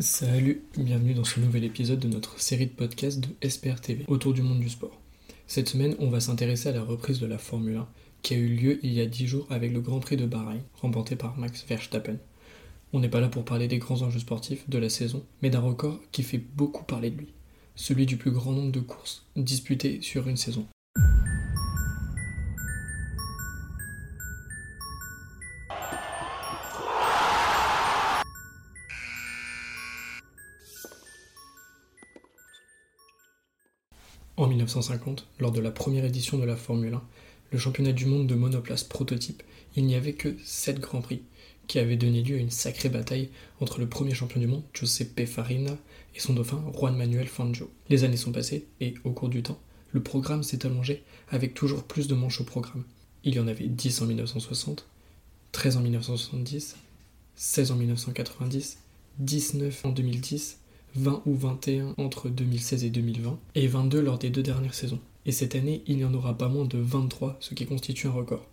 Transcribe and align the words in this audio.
Salut, 0.00 0.62
bienvenue 0.78 1.12
dans 1.12 1.24
ce 1.24 1.40
nouvel 1.40 1.62
épisode 1.62 1.98
de 1.98 2.08
notre 2.08 2.40
série 2.40 2.64
de 2.64 2.72
podcasts 2.72 3.20
de 3.20 3.46
SPR 3.46 3.82
TV 3.82 4.06
autour 4.08 4.32
du 4.32 4.40
monde 4.40 4.60
du 4.60 4.70
sport. 4.70 4.98
Cette 5.46 5.68
semaine, 5.68 5.94
on 5.98 6.08
va 6.08 6.20
s'intéresser 6.20 6.70
à 6.70 6.72
la 6.72 6.82
reprise 6.82 7.20
de 7.20 7.26
la 7.26 7.36
Formule 7.36 7.76
1 7.76 7.88
qui 8.22 8.32
a 8.32 8.38
eu 8.38 8.48
lieu 8.48 8.80
il 8.82 8.94
y 8.94 9.02
a 9.02 9.06
10 9.06 9.26
jours 9.26 9.46
avec 9.50 9.74
le 9.74 9.82
Grand 9.82 10.00
Prix 10.00 10.16
de 10.16 10.24
Bahreïn, 10.24 10.62
remporté 10.80 11.16
par 11.16 11.36
Max 11.36 11.66
Verstappen. 11.68 12.16
On 12.94 13.00
n'est 13.00 13.10
pas 13.10 13.20
là 13.20 13.28
pour 13.28 13.44
parler 13.44 13.68
des 13.68 13.76
grands 13.76 14.00
enjeux 14.00 14.20
sportifs 14.20 14.66
de 14.70 14.78
la 14.78 14.88
saison, 14.88 15.22
mais 15.42 15.50
d'un 15.50 15.60
record 15.60 16.00
qui 16.12 16.22
fait 16.22 16.38
beaucoup 16.38 16.84
parler 16.84 17.10
de 17.10 17.18
lui, 17.18 17.34
celui 17.74 18.06
du 18.06 18.16
plus 18.16 18.30
grand 18.30 18.52
nombre 18.52 18.72
de 18.72 18.80
courses 18.80 19.26
disputées 19.36 20.00
sur 20.00 20.28
une 20.28 20.38
saison. 20.38 20.66
En 34.40 34.46
1950, 34.46 35.26
lors 35.38 35.52
de 35.52 35.60
la 35.60 35.70
première 35.70 36.06
édition 36.06 36.38
de 36.38 36.46
la 36.46 36.56
Formule 36.56 36.94
1, 36.94 37.02
le 37.52 37.58
championnat 37.58 37.92
du 37.92 38.06
monde 38.06 38.26
de 38.26 38.34
monoplace 38.34 38.84
prototype, 38.84 39.42
il 39.76 39.84
n'y 39.84 39.96
avait 39.96 40.14
que 40.14 40.34
7 40.42 40.80
grands 40.80 41.02
prix, 41.02 41.20
qui 41.66 41.78
avaient 41.78 41.98
donné 41.98 42.22
lieu 42.22 42.36
à 42.36 42.38
une 42.38 42.48
sacrée 42.48 42.88
bataille 42.88 43.28
entre 43.60 43.80
le 43.80 43.86
premier 43.86 44.14
champion 44.14 44.40
du 44.40 44.46
monde, 44.46 44.62
Giuseppe 44.72 45.26
Farina, 45.26 45.76
et 46.14 46.20
son 46.20 46.32
dauphin, 46.32 46.64
Juan 46.74 46.96
Manuel 46.96 47.28
Fangio. 47.28 47.70
Les 47.90 48.02
années 48.04 48.16
sont 48.16 48.32
passées, 48.32 48.66
et 48.80 48.94
au 49.04 49.10
cours 49.10 49.28
du 49.28 49.42
temps, 49.42 49.60
le 49.92 50.02
programme 50.02 50.42
s'est 50.42 50.64
allongé 50.64 51.02
avec 51.28 51.52
toujours 51.52 51.84
plus 51.84 52.08
de 52.08 52.14
manches 52.14 52.40
au 52.40 52.44
programme. 52.44 52.84
Il 53.24 53.34
y 53.34 53.40
en 53.40 53.46
avait 53.46 53.66
10 53.66 54.00
en 54.00 54.06
1960, 54.06 54.86
13 55.52 55.76
en 55.76 55.80
1970, 55.82 56.76
16 57.36 57.72
en 57.72 57.76
1990, 57.76 58.78
19 59.18 59.84
en 59.84 59.90
2010, 59.90 60.59
20 60.96 61.22
ou 61.26 61.34
21 61.34 61.94
entre 61.98 62.28
2016 62.28 62.84
et 62.84 62.90
2020, 62.90 63.38
et 63.54 63.66
22 63.66 64.00
lors 64.00 64.18
des 64.18 64.30
deux 64.30 64.42
dernières 64.42 64.74
saisons. 64.74 65.00
Et 65.26 65.32
cette 65.32 65.54
année, 65.54 65.82
il 65.86 65.96
n'y 65.96 66.04
en 66.04 66.14
aura 66.14 66.36
pas 66.36 66.48
moins 66.48 66.64
de 66.64 66.78
23, 66.78 67.36
ce 67.40 67.54
qui 67.54 67.66
constitue 67.66 68.06
un 68.06 68.12
record. 68.12 68.46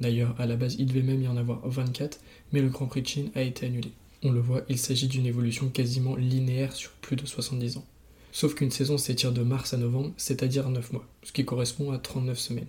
D'ailleurs, 0.00 0.34
à 0.38 0.46
la 0.46 0.56
base, 0.56 0.76
il 0.78 0.86
devait 0.86 1.02
même 1.02 1.22
y 1.22 1.28
en 1.28 1.36
avoir 1.36 1.66
24, 1.68 2.18
mais 2.52 2.62
le 2.62 2.68
Grand 2.68 2.86
Prix 2.86 3.02
de 3.02 3.06
Chine 3.06 3.30
a 3.34 3.42
été 3.42 3.66
annulé. 3.66 3.92
On 4.22 4.32
le 4.32 4.40
voit, 4.40 4.62
il 4.68 4.78
s'agit 4.78 5.06
d'une 5.06 5.26
évolution 5.26 5.68
quasiment 5.68 6.16
linéaire 6.16 6.72
sur 6.72 6.90
plus 6.92 7.16
de 7.16 7.26
70 7.26 7.76
ans. 7.76 7.86
Sauf 8.32 8.54
qu'une 8.54 8.70
saison 8.70 8.98
s'étire 8.98 9.32
de 9.32 9.42
mars 9.42 9.74
à 9.74 9.76
novembre, 9.76 10.12
c'est-à-dire 10.16 10.68
9 10.68 10.92
mois, 10.92 11.06
ce 11.22 11.30
qui 11.30 11.44
correspond 11.44 11.92
à 11.92 11.98
39 11.98 12.38
semaines. 12.38 12.66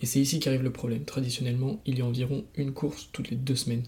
Et 0.00 0.06
c'est 0.06 0.20
ici 0.20 0.40
qu'arrive 0.40 0.62
le 0.62 0.72
problème. 0.72 1.04
Traditionnellement, 1.04 1.80
il 1.86 1.98
y 1.98 2.02
a 2.02 2.06
environ 2.06 2.44
une 2.56 2.72
course 2.72 3.08
toutes 3.12 3.30
les 3.30 3.36
deux 3.36 3.56
semaines, 3.56 3.84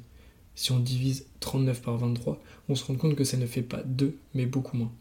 si 0.54 0.72
on 0.72 0.78
divise 0.78 1.26
39 1.40 1.82
par 1.82 1.96
23, 1.96 2.40
on 2.68 2.74
se 2.74 2.84
rend 2.84 2.94
compte 2.94 3.16
que 3.16 3.24
ça 3.24 3.36
ne 3.36 3.46
fait 3.46 3.62
pas 3.62 3.82
2, 3.84 4.16
mais 4.34 4.46
beaucoup 4.46 4.76
moins. 4.76 4.92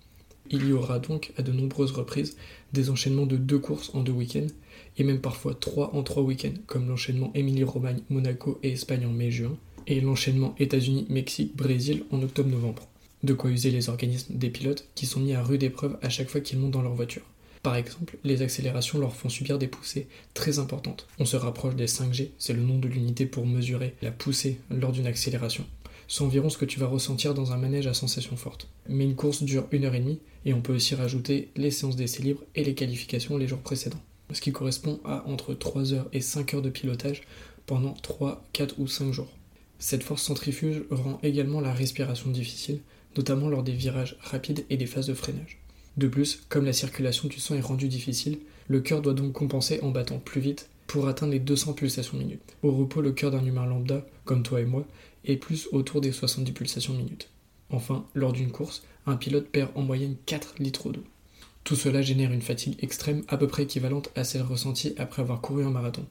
Il 0.51 0.67
y 0.67 0.73
aura 0.73 0.99
donc 0.99 1.31
à 1.37 1.43
de 1.43 1.51
nombreuses 1.51 1.91
reprises 1.91 2.35
des 2.73 2.89
enchaînements 2.89 3.27
de 3.27 3.37
deux 3.37 3.59
courses 3.59 3.91
en 3.93 4.01
deux 4.01 4.11
week-ends, 4.11 4.47
et 4.97 5.03
même 5.03 5.21
parfois 5.21 5.53
trois 5.53 5.93
en 5.93 6.01
trois 6.01 6.23
week-ends, 6.23 6.57
comme 6.65 6.87
l'enchaînement 6.87 7.31
Émilie-Romagne, 7.35 8.01
Monaco 8.09 8.59
et 8.63 8.71
Espagne 8.71 9.05
en 9.05 9.11
mai-juin, 9.11 9.55
et 9.85 10.01
l'enchaînement 10.01 10.55
États-Unis, 10.59 11.05
Mexique, 11.09 11.55
Brésil 11.55 12.03
en 12.11 12.21
octobre-novembre. 12.21 12.87
De 13.23 13.33
quoi 13.33 13.51
user 13.51 13.71
les 13.71 13.89
organismes 13.89 14.35
des 14.35 14.49
pilotes 14.49 14.87
qui 14.95 15.05
sont 15.05 15.19
mis 15.19 15.33
à 15.33 15.43
rude 15.43 15.63
épreuve 15.63 15.97
à 16.01 16.09
chaque 16.09 16.29
fois 16.29 16.41
qu'ils 16.41 16.59
montent 16.59 16.71
dans 16.71 16.81
leur 16.81 16.93
voiture. 16.93 17.23
Par 17.61 17.75
exemple, 17.75 18.17
les 18.23 18.41
accélérations 18.41 18.99
leur 18.99 19.15
font 19.15 19.27
subir 19.27 19.57
des 19.57 19.67
poussées 19.67 20.07
très 20.33 20.59
importantes. 20.59 21.07
On 21.19 21.25
se 21.25 21.35
rapproche 21.35 21.75
des 21.75 21.87
5G, 21.87 22.29
c'est 22.37 22.53
le 22.53 22.61
nom 22.61 22.79
de 22.79 22.87
l'unité 22.87 23.25
pour 23.25 23.45
mesurer 23.45 23.95
la 24.01 24.11
poussée 24.11 24.59
lors 24.69 24.93
d'une 24.93 25.07
accélération. 25.07 25.65
C'est 26.07 26.23
environ 26.23 26.49
ce 26.49 26.57
que 26.57 26.65
tu 26.65 26.79
vas 26.79 26.87
ressentir 26.87 27.33
dans 27.33 27.51
un 27.51 27.57
manège 27.57 27.85
à 27.85 27.93
sensation 27.93 28.37
forte. 28.37 28.67
Mais 28.87 29.03
une 29.03 29.15
course 29.15 29.43
dure 29.43 29.67
une 29.71 29.85
heure 29.85 29.93
et 29.93 29.99
demie, 29.99 30.19
et 30.45 30.53
on 30.53 30.61
peut 30.61 30.73
aussi 30.73 30.95
rajouter 30.95 31.49
les 31.55 31.69
séances 31.69 31.97
d'essai 31.97 32.23
libre 32.23 32.43
et 32.55 32.63
les 32.63 32.73
qualifications 32.75 33.37
les 33.37 33.47
jours 33.47 33.59
précédents. 33.59 34.01
Ce 34.31 34.41
qui 34.41 34.51
correspond 34.51 34.99
à 35.03 35.27
entre 35.27 35.53
3 35.53 35.93
heures 35.93 36.09
et 36.13 36.21
5 36.21 36.53
heures 36.53 36.61
de 36.61 36.69
pilotage 36.69 37.21
pendant 37.65 37.93
3, 37.93 38.43
4 38.53 38.79
ou 38.79 38.87
5 38.87 39.11
jours. 39.11 39.31
Cette 39.79 40.03
force 40.03 40.23
centrifuge 40.23 40.83
rend 40.89 41.19
également 41.23 41.61
la 41.61 41.73
respiration 41.73 42.31
difficile, 42.31 42.79
notamment 43.17 43.49
lors 43.49 43.63
des 43.63 43.73
virages 43.73 44.17
rapides 44.21 44.65
et 44.69 44.77
des 44.77 44.85
phases 44.85 45.07
de 45.07 45.13
freinage. 45.13 45.59
De 45.97 46.07
plus, 46.07 46.41
comme 46.49 46.65
la 46.65 46.73
circulation 46.73 47.27
du 47.27 47.39
sang 47.39 47.55
est 47.55 47.61
rendue 47.61 47.87
difficile, 47.87 48.39
le 48.67 48.79
cœur 48.79 49.01
doit 49.01 49.13
donc 49.13 49.33
compenser 49.33 49.79
en 49.81 49.89
battant 49.89 50.19
plus 50.19 50.41
vite 50.41 50.69
pour 50.87 51.07
atteindre 51.07 51.33
les 51.33 51.39
200 51.39 51.73
pulsations 51.73 52.17
minutes. 52.17 52.41
Au 52.63 52.71
repos, 52.71 53.01
le 53.01 53.11
cœur 53.11 53.31
d'un 53.31 53.45
humain 53.45 53.65
lambda, 53.65 54.05
comme 54.25 54.43
toi 54.43 54.61
et 54.61 54.65
moi, 54.65 54.85
est 55.25 55.37
plus 55.37 55.67
autour 55.71 56.01
des 56.01 56.11
70 56.11 56.51
pulsations 56.51 56.93
minutes. 56.93 57.29
Enfin, 57.69 58.05
lors 58.15 58.33
d'une 58.33 58.51
course, 58.51 58.83
un 59.05 59.15
pilote 59.15 59.47
perd 59.49 59.71
en 59.75 59.81
moyenne 59.81 60.15
4 60.25 60.55
litres 60.59 60.91
d'eau. 60.91 61.03
Tout 61.63 61.75
cela 61.75 62.01
génère 62.01 62.31
une 62.31 62.41
fatigue 62.41 62.77
extrême 62.83 63.23
à 63.27 63.37
peu 63.37 63.47
près 63.47 63.63
équivalente 63.63 64.09
à 64.15 64.23
celle 64.23 64.41
ressentie 64.41 64.95
après 64.97 65.21
avoir 65.21 65.41
couru 65.41 65.63
un 65.63 65.69
marathon. 65.69 66.05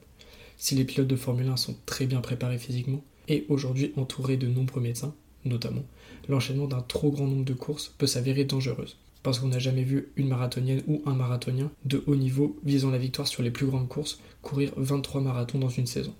Si 0.57 0.75
les 0.75 0.85
pilotes 0.85 1.07
de 1.07 1.15
Formule 1.15 1.49
1 1.49 1.57
sont 1.57 1.75
très 1.85 2.05
bien 2.05 2.21
préparés 2.21 2.59
physiquement 2.59 3.03
et 3.27 3.45
aujourd'hui 3.49 3.91
entourés 3.97 4.37
de 4.37 4.47
nombreux 4.47 4.81
médecins, 4.81 5.15
notamment, 5.45 5.83
l'enchaînement 6.27 6.67
d'un 6.67 6.81
trop 6.81 7.11
grand 7.11 7.27
nombre 7.27 7.45
de 7.45 7.53
courses 7.53 7.93
peut 7.97 8.07
s'avérer 8.07 8.45
dangereuse 8.45 8.97
parce 9.23 9.39
qu'on 9.39 9.47
n'a 9.47 9.59
jamais 9.59 9.83
vu 9.83 10.11
une 10.15 10.27
marathonienne 10.27 10.83
ou 10.87 11.01
un 11.05 11.13
marathonien 11.13 11.71
de 11.85 12.03
haut 12.07 12.15
niveau 12.15 12.57
visant 12.63 12.91
la 12.91 12.97
victoire 12.97 13.27
sur 13.27 13.43
les 13.43 13.51
plus 13.51 13.65
grandes 13.65 13.87
courses 13.87 14.19
courir 14.41 14.71
23 14.77 15.21
marathons 15.21 15.59
dans 15.59 15.69
une 15.69 15.87
saison. 15.87 16.15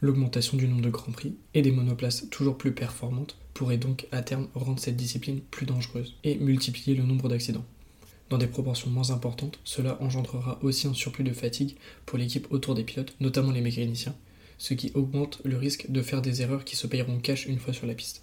L'augmentation 0.00 0.56
du 0.56 0.68
nombre 0.68 0.82
de 0.82 0.90
grands 0.90 1.10
prix 1.10 1.34
et 1.54 1.62
des 1.62 1.72
monoplaces 1.72 2.28
toujours 2.30 2.56
plus 2.56 2.72
performantes 2.72 3.36
pourrait 3.52 3.78
donc 3.78 4.06
à 4.12 4.22
terme 4.22 4.46
rendre 4.54 4.78
cette 4.78 4.96
discipline 4.96 5.40
plus 5.40 5.66
dangereuse 5.66 6.14
et 6.22 6.36
multiplier 6.36 6.94
le 6.94 7.02
nombre 7.02 7.28
d'accidents. 7.28 7.64
Dans 8.30 8.38
des 8.38 8.46
proportions 8.46 8.90
moins 8.90 9.10
importantes, 9.10 9.58
cela 9.64 10.00
engendrera 10.00 10.58
aussi 10.62 10.86
un 10.86 10.94
surplus 10.94 11.24
de 11.24 11.32
fatigue 11.32 11.76
pour 12.06 12.18
l'équipe 12.18 12.46
autour 12.50 12.74
des 12.74 12.84
pilotes, 12.84 13.16
notamment 13.20 13.50
les 13.50 13.62
mécaniciens, 13.62 14.14
ce 14.58 14.74
qui 14.74 14.92
augmente 14.94 15.40
le 15.44 15.56
risque 15.56 15.90
de 15.90 16.02
faire 16.02 16.22
des 16.22 16.42
erreurs 16.42 16.64
qui 16.64 16.76
se 16.76 16.86
payeront 16.86 17.18
cash 17.18 17.46
une 17.46 17.58
fois 17.58 17.72
sur 17.72 17.86
la 17.86 17.94
piste. 17.94 18.22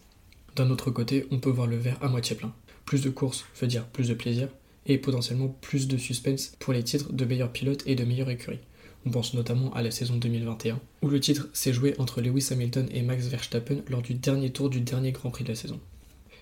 D'un 0.55 0.69
autre 0.69 0.91
côté, 0.91 1.25
on 1.31 1.39
peut 1.39 1.49
voir 1.49 1.67
le 1.67 1.75
verre 1.75 2.01
à 2.01 2.07
moitié 2.07 2.35
plein. 2.35 2.53
Plus 2.85 3.01
de 3.01 3.09
courses 3.09 3.45
veut 3.59 3.67
dire 3.67 3.85
plus 3.85 4.07
de 4.07 4.13
plaisir 4.13 4.47
et 4.85 4.97
potentiellement 4.97 5.49
plus 5.61 5.87
de 5.87 5.97
suspense 5.97 6.55
pour 6.59 6.73
les 6.73 6.83
titres 6.83 7.11
de 7.11 7.25
meilleurs 7.25 7.51
pilotes 7.51 7.83
et 7.87 7.95
de 7.95 8.03
meilleures 8.03 8.29
écuries. 8.29 8.59
On 9.07 9.11
pense 9.11 9.33
notamment 9.33 9.73
à 9.73 9.81
la 9.81 9.91
saison 9.91 10.17
2021, 10.17 10.79
où 11.01 11.07
le 11.09 11.19
titre 11.19 11.47
s'est 11.53 11.73
joué 11.73 11.95
entre 11.99 12.21
Lewis 12.21 12.47
Hamilton 12.51 12.87
et 12.91 13.01
Max 13.01 13.27
Verstappen 13.27 13.77
lors 13.89 14.01
du 14.01 14.13
dernier 14.15 14.51
tour 14.51 14.69
du 14.69 14.81
dernier 14.81 15.11
Grand 15.11 15.29
Prix 15.29 15.43
de 15.43 15.49
la 15.49 15.55
saison. 15.55 15.79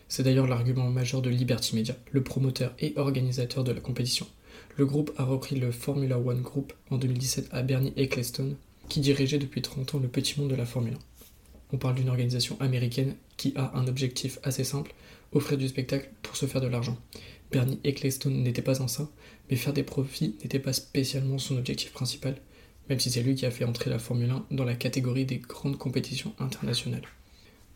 C'est 0.07 0.23
d'ailleurs 0.23 0.47
l'argument 0.47 0.89
majeur 0.89 1.21
de 1.21 1.29
Liberty 1.29 1.75
Media, 1.75 1.95
le 2.11 2.23
promoteur 2.23 2.73
et 2.79 2.93
organisateur 2.97 3.63
de 3.63 3.71
la 3.71 3.81
compétition. 3.81 4.27
Le 4.77 4.85
groupe 4.85 5.11
a 5.17 5.23
repris 5.23 5.55
le 5.55 5.71
Formula 5.71 6.19
One 6.19 6.41
Group 6.41 6.73
en 6.89 6.97
2017 6.97 7.49
à 7.51 7.63
Bernie 7.63 7.93
Eccleston, 7.95 8.55
qui 8.89 8.99
dirigeait 8.99 9.39
depuis 9.39 9.61
30 9.61 9.95
ans 9.95 9.99
le 9.99 10.07
petit 10.07 10.39
monde 10.39 10.49
de 10.49 10.55
la 10.55 10.65
Formule 10.65 10.93
1. 10.93 10.97
On 11.73 11.77
parle 11.77 11.95
d'une 11.95 12.09
organisation 12.09 12.55
américaine 12.61 13.15
qui 13.35 13.51
a 13.55 13.75
un 13.75 13.87
objectif 13.87 14.37
assez 14.43 14.63
simple, 14.63 14.93
offrir 15.31 15.57
du 15.57 15.67
spectacle 15.67 16.11
pour 16.21 16.35
se 16.35 16.45
faire 16.45 16.61
de 16.61 16.67
l'argent. 16.67 16.97
Bernie 17.51 17.79
Ecclestone 17.83 18.43
n'était 18.43 18.61
pas 18.61 18.83
un 18.83 19.09
mais 19.49 19.55
faire 19.55 19.73
des 19.73 19.81
profits 19.81 20.35
n'était 20.43 20.59
pas 20.59 20.71
spécialement 20.71 21.39
son 21.39 21.57
objectif 21.57 21.91
principal, 21.91 22.35
même 22.89 22.99
si 22.99 23.09
c'est 23.09 23.23
lui 23.23 23.33
qui 23.33 23.47
a 23.47 23.51
fait 23.51 23.65
entrer 23.65 23.89
la 23.89 23.97
Formule 23.97 24.29
1 24.29 24.45
dans 24.51 24.65
la 24.65 24.75
catégorie 24.75 25.25
des 25.25 25.39
grandes 25.39 25.79
compétitions 25.79 26.35
internationales. 26.37 27.07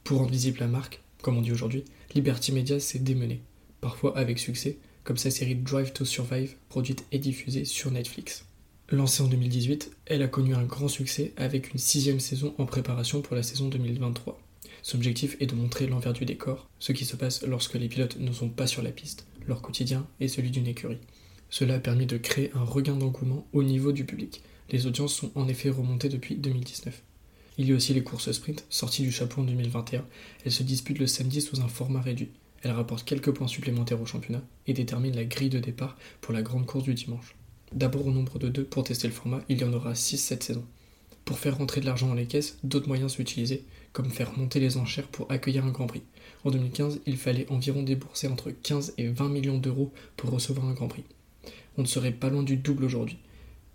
Pour 0.04 0.20
rendre 0.20 0.32
visible 0.32 0.60
la 0.60 0.68
marque, 0.68 1.02
comme 1.24 1.38
on 1.38 1.42
dit 1.42 1.52
aujourd'hui, 1.52 1.84
Liberty 2.14 2.52
Media 2.52 2.80
s'est 2.80 3.00
démené, 3.00 3.42
parfois 3.82 4.16
avec 4.16 4.38
succès, 4.38 4.78
comme 5.04 5.18
sa 5.18 5.32
série 5.32 5.56
Drive 5.56 5.92
to 5.94 6.06
Survive, 6.06 6.56
produite 6.70 7.04
et 7.12 7.18
diffusée 7.18 7.66
sur 7.66 7.90
Netflix. 7.90 8.46
Lancée 8.90 9.22
en 9.22 9.28
2018, 9.28 9.92
elle 10.06 10.22
a 10.22 10.30
connu 10.30 10.56
un 10.56 10.64
grand 10.64 10.88
succès 10.88 11.34
avec 11.36 11.74
une 11.74 11.80
sixième 11.80 12.22
saison 12.22 12.56
en 12.58 12.66
préparation 12.66 13.22
pour 13.22 13.36
la 13.36 13.44
saison 13.44 13.68
2023. 13.68 14.40
Son 14.82 14.96
objectif 14.96 15.36
est 15.42 15.48
de 15.48 15.56
montrer 15.56 15.88
l'envers 15.88 16.14
du 16.14 16.24
décor, 16.24 16.70
ce 16.80 16.94
qui 16.94 17.04
se 17.04 17.18
passe 17.18 17.46
lorsque 17.46 17.74
les 17.74 17.90
pilotes 17.90 18.18
ne 18.18 18.32
sont 18.32 18.48
pas 18.48 18.66
sur 18.66 18.82
la 18.82 18.92
piste, 18.92 19.28
leur 19.46 19.62
quotidien 19.62 20.08
et 20.22 20.30
celui 20.30 20.52
d'une 20.52 20.68
écurie. 20.68 21.00
Cela 21.50 21.76
a 21.76 21.80
permis 21.80 22.06
de 22.06 22.16
créer 22.16 22.50
un 22.56 22.64
regain 22.64 22.96
d'engouement 22.96 23.46
au 23.52 23.62
niveau 23.62 23.92
du 23.92 24.06
public. 24.06 24.42
Les 24.70 24.88
audiences 24.88 25.16
sont 25.16 25.32
en 25.36 25.50
effet 25.50 25.70
remontées 25.70 26.08
depuis 26.08 26.38
2019. 26.38 27.04
Il 27.58 27.68
y 27.68 27.74
a 27.74 27.76
aussi 27.76 27.94
les 27.94 28.04
courses 28.04 28.32
sprint, 28.32 28.66
sorties 28.70 29.04
du 29.04 29.12
chapeau 29.12 29.42
en 29.42 29.44
2021. 29.44 30.06
Elles 30.46 30.52
se 30.54 30.64
disputent 30.64 31.00
le 31.00 31.08
samedi 31.08 31.42
sous 31.42 31.60
un 31.60 31.68
format 31.68 32.00
réduit. 32.00 32.32
Elles 32.62 32.72
rapportent 32.72 33.04
quelques 33.04 33.32
points 33.32 33.48
supplémentaires 33.48 34.02
au 34.02 34.06
championnat 34.06 34.44
et 34.66 34.72
déterminent 34.72 35.18
la 35.18 35.26
grille 35.26 35.50
de 35.50 35.60
départ 35.60 35.98
pour 36.22 36.34
la 36.34 36.42
grande 36.42 36.66
course 36.66 36.86
du 36.86 36.94
dimanche. 36.94 37.37
D'abord 37.74 38.08
au 38.08 38.12
nombre 38.12 38.40
de 38.40 38.48
deux 38.48 38.64
pour 38.64 38.84
tester 38.84 39.08
le 39.08 39.14
format, 39.14 39.42
il 39.50 39.60
y 39.60 39.64
en 39.64 39.74
aura 39.74 39.94
6 39.94 40.18
cette 40.18 40.44
saison. 40.44 40.64
Pour 41.26 41.40
faire 41.40 41.58
rentrer 41.58 41.82
de 41.82 41.86
l'argent 41.86 42.08
dans 42.08 42.14
les 42.14 42.26
caisses, 42.26 42.58
d'autres 42.64 42.88
moyens 42.88 43.14
sont 43.14 43.22
utilisés, 43.22 43.66
comme 43.92 44.10
faire 44.10 44.38
monter 44.38 44.62
les 44.62 44.78
enchères 44.78 45.08
pour 45.08 45.30
accueillir 45.30 45.66
un 45.66 45.72
Grand 45.72 45.88
Prix. 45.88 46.04
En 46.46 46.52
2015, 46.52 47.02
il 47.06 47.18
fallait 47.18 47.52
environ 47.52 47.84
débourser 47.84 48.28
entre 48.28 48.52
15 48.52 48.94
et 48.98 49.10
20 49.10 49.28
millions 49.28 49.58
d'euros 49.58 49.92
pour 50.16 50.30
recevoir 50.30 50.68
un 50.68 50.74
Grand 50.74 50.88
Prix. 50.88 51.04
On 51.78 51.82
ne 51.82 51.88
serait 51.88 52.14
pas 52.14 52.30
loin 52.30 52.44
du 52.44 52.56
double 52.56 52.86
aujourd'hui. 52.86 53.18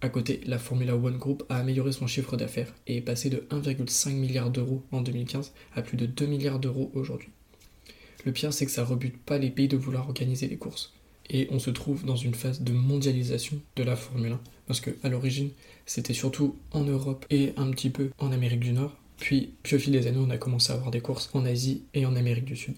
À 0.00 0.08
côté, 0.08 0.40
la 0.46 0.58
Formula 0.58 0.96
One 0.96 1.18
Group 1.18 1.44
a 1.50 1.58
amélioré 1.58 1.92
son 1.92 2.06
chiffre 2.06 2.36
d'affaires 2.38 2.72
et 2.86 2.96
est 2.96 3.02
passé 3.02 3.28
de 3.28 3.44
1,5 3.50 4.14
milliard 4.14 4.50
d'euros 4.50 4.82
en 4.90 5.02
2015 5.02 5.52
à 5.76 5.82
plus 5.82 5.98
de 5.98 6.06
2 6.06 6.26
milliards 6.26 6.58
d'euros 6.58 6.90
aujourd'hui. 6.94 7.28
Le 8.24 8.32
pire, 8.32 8.52
c'est 8.52 8.64
que 8.64 8.72
ça 8.72 8.84
rebute 8.84 9.18
pas 9.18 9.38
les 9.38 9.50
pays 9.50 9.68
de 9.68 9.76
vouloir 9.76 10.08
organiser 10.08 10.48
les 10.48 10.56
courses. 10.56 10.92
Et 11.32 11.48
on 11.50 11.58
se 11.58 11.70
trouve 11.70 12.04
dans 12.04 12.16
une 12.16 12.34
phase 12.34 12.60
de 12.60 12.72
mondialisation 12.72 13.58
de 13.76 13.82
la 13.82 13.96
Formule 13.96 14.32
1, 14.32 14.40
parce 14.66 14.80
que 14.80 14.90
à 15.02 15.08
l'origine, 15.08 15.50
c'était 15.86 16.14
surtout 16.14 16.56
en 16.70 16.84
Europe 16.84 17.24
et 17.30 17.52
un 17.56 17.70
petit 17.70 17.90
peu 17.90 18.10
en 18.18 18.30
Amérique 18.32 18.60
du 18.60 18.72
Nord. 18.72 18.94
Puis, 19.16 19.54
puis 19.62 19.76
au 19.76 19.78
fil 19.78 19.92
des 19.92 20.06
années, 20.06 20.22
on 20.22 20.30
a 20.30 20.36
commencé 20.36 20.72
à 20.72 20.76
avoir 20.76 20.90
des 20.90 21.00
courses 21.00 21.30
en 21.32 21.44
Asie 21.46 21.82
et 21.94 22.04
en 22.06 22.16
Amérique 22.16 22.44
du 22.44 22.56
Sud. 22.56 22.74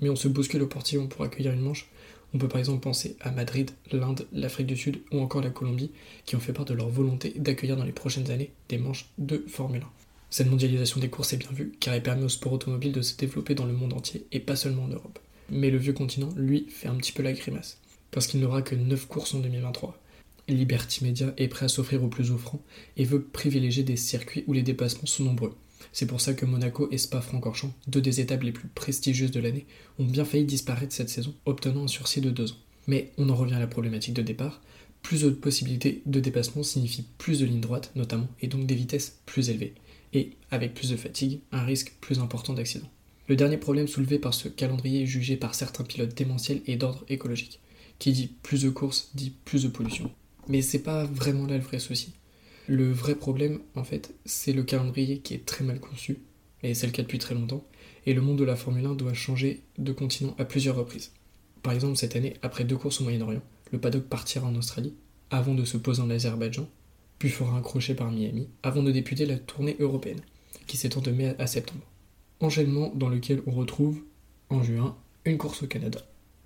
Mais 0.00 0.08
on 0.08 0.16
se 0.16 0.28
bouscule 0.28 0.62
au 0.62 0.66
portillon 0.66 1.06
pour 1.06 1.22
accueillir 1.22 1.52
une 1.52 1.60
manche. 1.60 1.88
On 2.34 2.38
peut 2.38 2.48
par 2.48 2.60
exemple 2.60 2.80
penser 2.80 3.16
à 3.20 3.30
Madrid, 3.30 3.70
l'Inde, 3.90 4.26
l'Afrique 4.32 4.68
du 4.68 4.76
Sud 4.76 5.00
ou 5.12 5.20
encore 5.20 5.42
la 5.42 5.50
Colombie, 5.50 5.90
qui 6.24 6.34
ont 6.34 6.40
fait 6.40 6.54
part 6.54 6.64
de 6.64 6.72
leur 6.72 6.88
volonté 6.88 7.34
d'accueillir 7.36 7.76
dans 7.76 7.84
les 7.84 7.92
prochaines 7.92 8.30
années 8.30 8.52
des 8.70 8.78
manches 8.78 9.10
de 9.18 9.44
Formule 9.48 9.82
1. 9.82 9.86
Cette 10.30 10.48
mondialisation 10.48 10.98
des 10.98 11.10
courses 11.10 11.34
est 11.34 11.36
bien 11.36 11.52
vue, 11.52 11.72
car 11.78 11.92
elle 11.92 12.02
permet 12.02 12.24
au 12.24 12.30
sport 12.30 12.54
automobile 12.54 12.92
de 12.92 13.02
se 13.02 13.18
développer 13.18 13.54
dans 13.54 13.66
le 13.66 13.74
monde 13.74 13.92
entier 13.92 14.24
et 14.32 14.40
pas 14.40 14.56
seulement 14.56 14.84
en 14.84 14.88
Europe. 14.88 15.18
Mais 15.50 15.68
le 15.68 15.76
vieux 15.76 15.92
continent, 15.92 16.30
lui, 16.36 16.66
fait 16.70 16.88
un 16.88 16.94
petit 16.94 17.12
peu 17.12 17.22
la 17.22 17.34
grimace, 17.34 17.81
parce 18.12 18.28
qu'il 18.28 18.40
n'aura 18.40 18.62
que 18.62 18.76
9 18.76 19.08
courses 19.08 19.34
en 19.34 19.40
2023. 19.40 19.98
Liberty 20.48 21.04
Media 21.04 21.34
est 21.36 21.48
prêt 21.48 21.64
à 21.64 21.68
s'offrir 21.68 22.04
aux 22.04 22.08
plus 22.08 22.30
offrants 22.30 22.62
et 22.96 23.04
veut 23.04 23.22
privilégier 23.22 23.82
des 23.82 23.96
circuits 23.96 24.44
où 24.46 24.52
les 24.52 24.62
dépassements 24.62 25.06
sont 25.06 25.24
nombreux. 25.24 25.54
C'est 25.92 26.06
pour 26.06 26.20
ça 26.20 26.34
que 26.34 26.46
Monaco 26.46 26.88
et 26.90 26.98
Spa-Francorchamps, 26.98 27.74
deux 27.88 28.00
des 28.00 28.20
étapes 28.20 28.42
les 28.42 28.52
plus 28.52 28.68
prestigieuses 28.68 29.30
de 29.30 29.40
l'année, 29.40 29.66
ont 29.98 30.04
bien 30.04 30.24
failli 30.24 30.44
disparaître 30.44 30.94
cette 30.94 31.10
saison, 31.10 31.34
obtenant 31.46 31.84
un 31.84 31.88
sursis 31.88 32.20
de 32.20 32.30
deux 32.30 32.52
ans. 32.52 32.56
Mais 32.86 33.12
on 33.18 33.28
en 33.28 33.34
revient 33.34 33.54
à 33.54 33.60
la 33.60 33.66
problématique 33.66 34.14
de 34.14 34.22
départ. 34.22 34.60
Plus 35.02 35.22
de 35.22 35.30
possibilités 35.30 36.02
de 36.06 36.20
dépassement 36.20 36.62
signifie 36.62 37.04
plus 37.18 37.40
de 37.40 37.46
lignes 37.46 37.60
droites, 37.60 37.90
notamment, 37.96 38.28
et 38.40 38.46
donc 38.46 38.66
des 38.66 38.74
vitesses 38.74 39.20
plus 39.26 39.50
élevées. 39.50 39.74
Et, 40.12 40.32
avec 40.50 40.74
plus 40.74 40.90
de 40.90 40.96
fatigue, 40.96 41.40
un 41.50 41.64
risque 41.64 41.94
plus 42.00 42.18
important 42.18 42.52
d'accident. 42.52 42.88
Le 43.28 43.36
dernier 43.36 43.56
problème 43.56 43.88
soulevé 43.88 44.18
par 44.18 44.34
ce 44.34 44.48
calendrier 44.48 45.06
jugé 45.06 45.36
par 45.36 45.54
certains 45.54 45.84
pilotes 45.84 46.14
démentiels 46.14 46.60
est 46.66 46.76
d'ordre 46.76 47.04
écologique. 47.08 47.60
Qui 48.02 48.10
dit 48.10 48.32
plus 48.42 48.62
de 48.62 48.68
courses 48.68 49.10
dit 49.14 49.32
plus 49.44 49.62
de 49.62 49.68
pollution. 49.68 50.10
Mais 50.48 50.60
c'est 50.60 50.80
pas 50.80 51.04
vraiment 51.04 51.46
là 51.46 51.56
le 51.56 51.62
vrai 51.62 51.78
souci. 51.78 52.12
Le 52.66 52.90
vrai 52.90 53.14
problème, 53.14 53.60
en 53.76 53.84
fait, 53.84 54.12
c'est 54.24 54.52
le 54.52 54.64
calendrier 54.64 55.20
qui 55.20 55.34
est 55.34 55.46
très 55.46 55.62
mal 55.62 55.78
conçu, 55.78 56.18
et 56.64 56.74
c'est 56.74 56.88
le 56.88 56.92
cas 56.92 57.02
depuis 57.02 57.20
très 57.20 57.36
longtemps, 57.36 57.64
et 58.04 58.12
le 58.12 58.20
monde 58.20 58.38
de 58.38 58.44
la 58.44 58.56
Formule 58.56 58.86
1 58.86 58.94
doit 58.96 59.14
changer 59.14 59.62
de 59.78 59.92
continent 59.92 60.34
à 60.40 60.44
plusieurs 60.44 60.74
reprises. 60.74 61.12
Par 61.62 61.72
exemple, 61.72 61.96
cette 61.96 62.16
année, 62.16 62.34
après 62.42 62.64
deux 62.64 62.76
courses 62.76 63.00
au 63.00 63.04
Moyen-Orient, 63.04 63.44
le 63.70 63.78
paddock 63.78 64.02
partira 64.02 64.48
en 64.48 64.56
Australie, 64.56 64.94
avant 65.30 65.54
de 65.54 65.64
se 65.64 65.76
poser 65.76 66.02
en 66.02 66.10
Azerbaïdjan, 66.10 66.68
puis 67.20 67.28
fera 67.28 67.56
un 67.56 67.62
crochet 67.62 67.94
par 67.94 68.10
Miami, 68.10 68.48
avant 68.64 68.82
de 68.82 68.90
débuter 68.90 69.26
la 69.26 69.38
tournée 69.38 69.76
européenne, 69.78 70.22
qui 70.66 70.76
s'étend 70.76 71.02
de 71.02 71.12
mai 71.12 71.36
à 71.38 71.46
septembre. 71.46 71.86
Enchaînement 72.40 72.92
dans 72.96 73.08
lequel 73.08 73.42
on 73.46 73.52
retrouve, 73.52 74.02
en 74.50 74.64
juin, 74.64 74.96
une 75.24 75.38
course 75.38 75.62
au 75.62 75.68
Canada. 75.68 76.00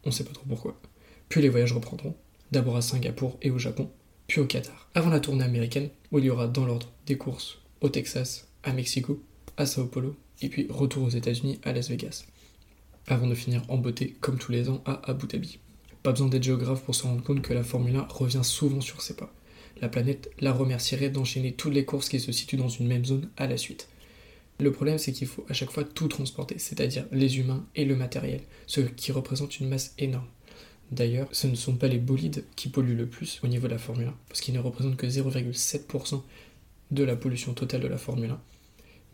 On 0.05 0.11
sait 0.11 0.25
pas 0.25 0.35
trop 0.35 0.45
pourquoi. 0.47 0.79
Puis 1.29 1.43
les 1.43 1.49
voyages 1.49 1.73
reprendront, 1.73 2.17
d'abord 2.53 2.77
à 2.77 2.83
Singapour 2.83 3.39
et 3.43 3.51
au 3.51 3.59
Japon, 3.59 3.91
puis 4.27 4.41
au 4.41 4.47
Qatar, 4.47 4.89
avant 4.95 5.11
la 5.11 5.21
tournée 5.21 5.45
américaine, 5.45 5.91
où 6.13 6.19
il 6.19 6.25
y 6.25 6.31
aura 6.31 6.49
dans 6.49 6.67
l'ordre 6.67 6.93
des 7.07 7.17
courses 7.17 7.59
au 7.81 7.89
Texas, 7.89 8.49
à 8.63 8.73
Mexico, 8.73 9.23
à 9.57 9.67
Sao 9.67 9.87
Paulo, 9.87 10.17
et 10.43 10.49
puis 10.49 10.67
retour 10.69 11.05
aux 11.05 11.11
États-Unis 11.11 11.61
à 11.65 11.73
Las 11.73 11.89
Vegas, 11.89 12.27
avant 13.07 13.27
de 13.27 13.35
finir 13.35 13.63
en 13.69 13.79
beauté, 13.79 14.17
comme 14.21 14.39
tous 14.39 14.53
les 14.53 14.69
ans, 14.69 14.83
à 14.85 15.11
Abu 15.11 15.27
Dhabi. 15.27 15.59
Pas 16.03 16.13
besoin 16.13 16.29
d'être 16.29 16.43
géographe 16.43 16.83
pour 16.83 16.95
se 16.95 17.03
rendre 17.03 17.23
compte 17.23 17.43
que 17.43 17.55
la 17.55 17.65
Formule 17.65 17.97
1 17.97 18.07
revient 18.09 18.45
souvent 18.45 18.81
sur 18.81 19.03
ses 19.03 19.17
pas. 19.17 19.33
La 19.81 19.89
planète 19.89 20.31
la 20.41 20.53
remercierait 20.53 21.11
d'enchaîner 21.11 21.53
toutes 21.53 21.75
les 21.75 21.85
courses 21.85 22.09
qui 22.09 22.21
se 22.21 22.33
situent 22.33 22.57
dans 22.57 22.69
une 22.69 22.87
même 22.87 23.05
zone 23.05 23.29
à 23.37 23.47
la 23.47 23.57
suite. 23.57 23.89
Le 24.59 24.73
problème, 24.73 24.99
c'est 24.99 25.13
qu'il 25.13 25.27
faut 25.27 25.45
à 25.51 25.53
chaque 25.53 25.71
fois 25.71 25.85
tout 25.85 26.09
transporter, 26.09 26.59
c'est-à-dire 26.59 27.07
les 27.13 27.39
humains 27.39 27.67
et 27.75 27.85
le 27.85 27.95
matériel, 27.95 28.41
ce 28.67 28.81
qui 28.81 29.13
représente 29.13 29.61
une 29.61 29.69
masse 29.69 29.95
énorme. 29.99 30.29
D'ailleurs, 30.93 31.29
ce 31.33 31.47
ne 31.47 31.57
sont 31.57 31.75
pas 31.75 31.89
les 31.89 31.99
bolides 31.99 32.45
qui 32.55 32.69
polluent 32.69 32.97
le 32.97 33.07
plus 33.07 33.41
au 33.43 33.49
niveau 33.49 33.67
de 33.67 33.73
la 33.73 33.79
Formule 33.79 34.09
1, 34.09 34.15
parce 34.29 34.41
qu'ils 34.41 34.55
ne 34.55 34.61
représentent 34.61 34.97
que 34.97 35.07
0,7% 35.07 36.23
de 36.93 37.05
la 37.05 37.17
pollution 37.17 37.55
totale 37.55 37.81
de 37.81 37.89
la 37.89 37.99
Formule 37.99 38.31
1, 38.31 38.41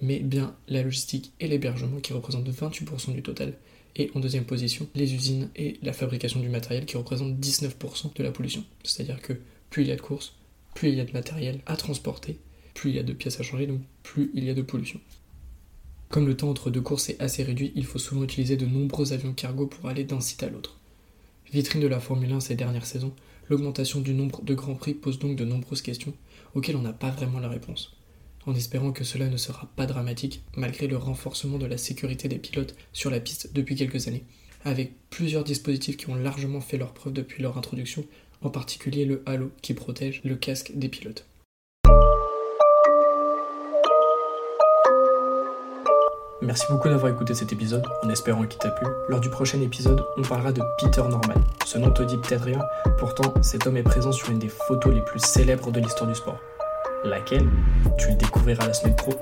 mais 0.02 0.18
bien 0.18 0.54
la 0.68 0.82
logistique 0.82 1.32
et 1.40 1.48
l'hébergement 1.48 2.00
qui 2.00 2.12
représentent 2.12 2.48
28% 2.48 3.14
du 3.14 3.22
total, 3.22 3.54
et 3.96 4.10
en 4.14 4.20
deuxième 4.20 4.44
position, 4.44 4.88
les 4.94 5.14
usines 5.14 5.50
et 5.56 5.78
la 5.82 5.92
fabrication 5.92 6.40
du 6.40 6.48
matériel 6.48 6.86
qui 6.86 6.96
représentent 6.96 7.38
19% 7.38 8.14
de 8.14 8.22
la 8.22 8.30
pollution. 8.30 8.64
C'est-à-dire 8.84 9.20
que 9.20 9.34
plus 9.70 9.82
il 9.82 9.88
y 9.88 9.92
a 9.92 9.96
de 9.96 10.00
courses, 10.00 10.34
plus 10.74 10.88
il 10.88 10.96
y 10.96 11.00
a 11.00 11.04
de 11.04 11.12
matériel 11.12 11.60
à 11.66 11.76
transporter, 11.76 12.38
plus 12.74 12.90
il 12.90 12.96
y 12.96 12.98
a 12.98 13.02
de 13.02 13.12
pièces 13.12 13.40
à 13.40 13.42
changer, 13.42 13.66
donc 13.66 13.80
plus 14.02 14.30
il 14.34 14.44
y 14.44 14.50
a 14.50 14.54
de 14.54 14.62
pollution. 14.62 15.00
Comme 16.08 16.26
le 16.26 16.36
temps 16.36 16.50
entre 16.50 16.70
deux 16.70 16.80
courses 16.82 17.08
est 17.08 17.20
assez 17.20 17.42
réduit, 17.42 17.72
il 17.74 17.86
faut 17.86 17.98
souvent 17.98 18.24
utiliser 18.24 18.56
de 18.56 18.66
nombreux 18.66 19.14
avions 19.14 19.32
cargo 19.32 19.66
pour 19.66 19.88
aller 19.88 20.04
d'un 20.04 20.20
site 20.20 20.42
à 20.42 20.50
l'autre. 20.50 20.78
Vitrine 21.52 21.82
de 21.82 21.86
la 21.86 22.00
Formule 22.00 22.32
1 22.32 22.40
ces 22.40 22.54
dernières 22.54 22.86
saisons, 22.86 23.12
l'augmentation 23.50 24.00
du 24.00 24.14
nombre 24.14 24.42
de 24.42 24.54
grands 24.54 24.74
prix 24.74 24.94
pose 24.94 25.18
donc 25.18 25.36
de 25.36 25.44
nombreuses 25.44 25.82
questions 25.82 26.14
auxquelles 26.54 26.76
on 26.76 26.82
n'a 26.82 26.94
pas 26.94 27.10
vraiment 27.10 27.40
la 27.40 27.50
réponse. 27.50 27.94
En 28.46 28.54
espérant 28.54 28.90
que 28.90 29.04
cela 29.04 29.28
ne 29.28 29.36
sera 29.36 29.70
pas 29.76 29.84
dramatique, 29.84 30.42
malgré 30.56 30.86
le 30.86 30.96
renforcement 30.96 31.58
de 31.58 31.66
la 31.66 31.76
sécurité 31.76 32.26
des 32.26 32.38
pilotes 32.38 32.74
sur 32.94 33.10
la 33.10 33.20
piste 33.20 33.52
depuis 33.52 33.76
quelques 33.76 34.08
années, 34.08 34.24
avec 34.64 34.94
plusieurs 35.10 35.44
dispositifs 35.44 35.98
qui 35.98 36.08
ont 36.08 36.14
largement 36.14 36.62
fait 36.62 36.78
leur 36.78 36.94
preuve 36.94 37.12
depuis 37.12 37.42
leur 37.42 37.58
introduction, 37.58 38.06
en 38.40 38.48
particulier 38.48 39.04
le 39.04 39.22
halo 39.26 39.52
qui 39.60 39.74
protège 39.74 40.22
le 40.24 40.36
casque 40.36 40.72
des 40.74 40.88
pilotes. 40.88 41.26
Merci 46.42 46.66
beaucoup 46.68 46.88
d'avoir 46.88 47.12
écouté 47.12 47.34
cet 47.34 47.52
épisode, 47.52 47.86
en 48.02 48.08
espérant 48.08 48.42
qu'il 48.42 48.58
t'a 48.58 48.70
plu. 48.70 48.88
Lors 49.08 49.20
du 49.20 49.30
prochain 49.30 49.60
épisode, 49.60 50.04
on 50.16 50.22
parlera 50.22 50.50
de 50.50 50.60
Peter 50.76 51.02
Norman. 51.02 51.40
Ce 51.64 51.78
nom 51.78 51.92
te 51.92 52.02
dit 52.02 52.16
peut-être 52.16 52.42
rien, 52.42 52.58
pourtant 52.98 53.32
cet 53.42 53.68
homme 53.68 53.76
est 53.76 53.84
présent 53.84 54.10
sur 54.10 54.28
une 54.28 54.40
des 54.40 54.48
photos 54.48 54.92
les 54.92 55.02
plus 55.02 55.20
célèbres 55.20 55.70
de 55.70 55.78
l'histoire 55.78 56.10
du 56.10 56.16
sport. 56.16 56.40
Laquelle? 57.04 57.48
Tu 57.96 58.08
le 58.08 58.16
découvriras 58.16 58.66
la 58.66 58.74
semaine 58.74 58.96
pro. 58.96 59.12